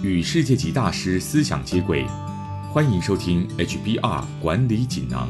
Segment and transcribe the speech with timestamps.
[0.00, 2.06] 与世界级大师思想接轨，
[2.72, 5.28] 欢迎收听 HBR 管理锦囊。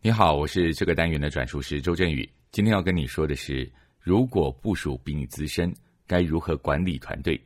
[0.00, 2.26] 你好，我是这个单元的转述师周振宇。
[2.52, 5.70] 今天要跟你说的是，如果部署比你资深，
[6.06, 7.38] 该如何管理团队？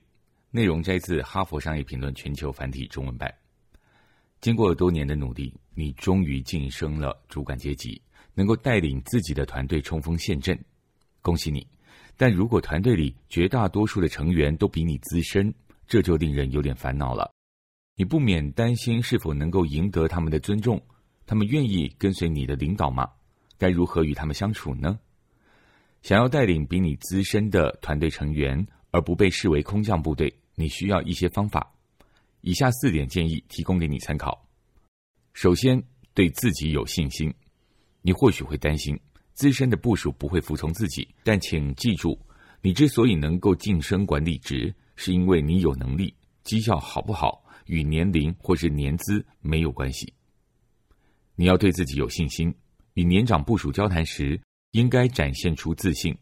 [0.52, 3.32] 内容摘自《哈佛商业评论》全球繁体中文版。
[4.40, 8.00] 经过多年的努力，你终于晋升了主管阶级，
[8.34, 10.56] 能够带领自己的团队冲锋陷阵。
[11.22, 11.66] 恭喜你！
[12.16, 15.52] 但如果团队里绝大多数的成员都比你资深，
[15.86, 17.32] 这就令人有点烦恼了。
[17.96, 20.80] 你不免担心是否能够赢得他们的尊重，
[21.26, 23.10] 他们愿意跟随你的领导吗？
[23.58, 24.98] 该如何与他们相处呢？
[26.02, 31.70] 想要带领比你资深的团队成员，而不被视为空降部队，你需要一些方法。
[32.40, 34.46] 以下四点建议提供给你参考。
[35.34, 35.82] 首先，
[36.14, 37.32] 对自己有信心。
[38.00, 38.98] 你或许会担心。
[39.40, 42.20] 资深的部署不会服从自己，但请记住，
[42.60, 46.14] 你之所以能够晋升管理职，是因为你有能力。
[46.44, 50.12] 绩效好不好与年龄或是年资没有关系。
[51.36, 52.54] 你要对自己有信心。
[52.92, 54.38] 与年长部署交谈时，
[54.72, 56.14] 应该展现出自信，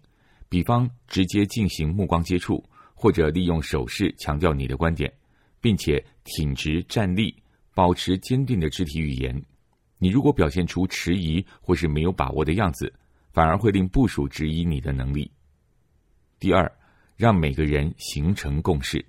[0.48, 5.12] 比方直接进行目光接触，或者利用手势强调你的观点，
[5.60, 7.34] 并且挺直站立，
[7.74, 9.44] 保持坚定的肢体语言。
[9.98, 12.94] 你如果表现出迟疑或是没有把握的样子，
[13.38, 15.30] 反而会令部署质疑你的能力。
[16.40, 16.68] 第二，
[17.14, 19.04] 让每个人形成共识。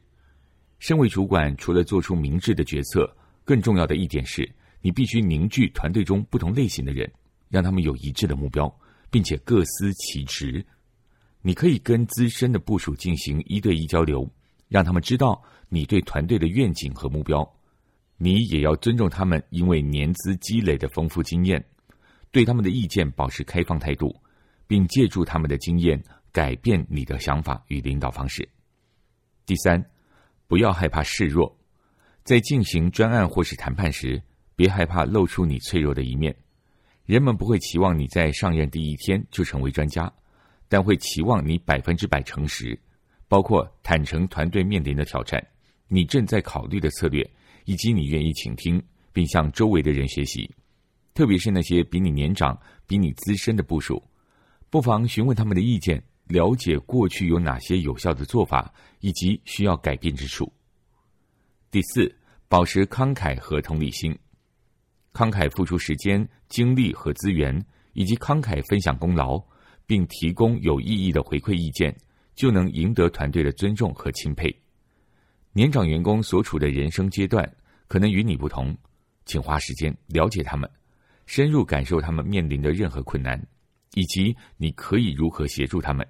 [0.77, 3.11] 身为主管，除了做出明智的决策，
[3.43, 4.47] 更重要的一点是，
[4.83, 7.11] 你必须凝聚团队中不同类型的人，
[7.49, 8.71] 让他们有一致的目标，
[9.09, 10.63] 并且各司其职。
[11.41, 14.31] 你可以跟资深的部署进行一对一交流，
[14.67, 17.51] 让他们知道你对团队的愿景和目标。
[18.17, 21.65] 你也要尊重他们，因为年资积累的丰富经验。
[22.31, 24.15] 对他们的意见保持开放态度，
[24.67, 28.47] 并借助他们的经验改变你的想法与领导方式。
[29.45, 29.83] 第三，
[30.47, 31.57] 不要害怕示弱，
[32.23, 34.21] 在进行专案或是谈判时，
[34.55, 36.35] 别害怕露出你脆弱的一面。
[37.05, 40.11] 人们不会期望你在上任第一天就成为专家，
[40.67, 42.79] 但会期望你百分之百诚实，
[43.27, 45.43] 包括坦诚团队面临的挑战、
[45.87, 47.27] 你正在考虑的策略，
[47.65, 48.79] 以及你愿意倾听
[49.11, 50.47] 并向周围的人学习。
[51.19, 52.57] 特别是那些比你年长、
[52.87, 54.01] 比你资深的部署，
[54.69, 60.49] 不妨询问他们的意见，了解过去有哪些有效的做法，以及需要改变之处。
[61.69, 62.09] 第四，
[62.47, 64.17] 保持慷慨和同理心，
[65.11, 69.43] 慷慨付出时间、精力和资源，以及慷慨分享功劳，
[69.85, 71.93] 并提供有意义的回馈意见，
[72.33, 74.49] 就能赢得团队的尊重和钦佩。
[75.51, 77.45] 年长员工所处的人生阶段
[77.89, 78.73] 可能与你不同，
[79.25, 80.71] 请花时间了解他们。
[81.29, 83.39] 深入感受他们面临的任何困难，
[83.93, 86.03] 以及你可以如何协助他们。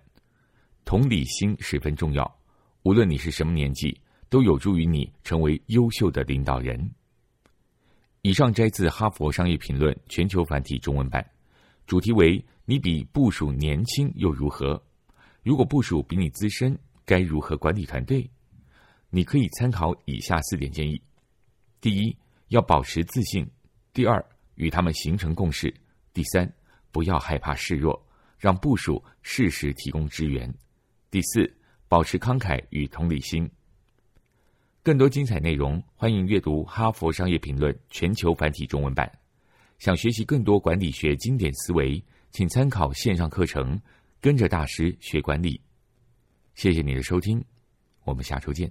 [0.85, 2.39] 同理心十分重要，
[2.83, 6.89] 无论你是什么年纪，都有助于你成为优秀的领导人。
[8.21, 11.29] 以上摘自《哈佛商业评论》全球繁体中文版，
[11.85, 14.81] 主题为“你比部署年轻又如何？
[15.43, 18.25] 如果部署比你资深，该如何管理团队？”
[19.11, 21.01] 你可以参考以下四点建议：
[21.81, 22.15] 第一，
[22.47, 23.43] 要保持自信；
[23.91, 24.25] 第二，
[24.59, 25.73] 与他们形成共识。
[26.13, 26.51] 第三，
[26.91, 27.99] 不要害怕示弱，
[28.37, 30.53] 让部署适时提供支援。
[31.09, 31.51] 第四，
[31.87, 33.49] 保持慷慨与同理心。
[34.83, 39.09] 更多精彩内容，欢迎阅读《哈佛商业评论》全球繁体中文版。
[39.77, 43.77] 想学习更多管理学经典思维，请参考线上课程
[44.19, 45.55] 《跟着大师学管理》。
[46.53, 47.41] 谢谢你的收听，
[48.03, 48.69] 我们下周见。